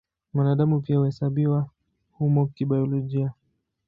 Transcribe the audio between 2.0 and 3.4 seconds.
humo kibiolojia.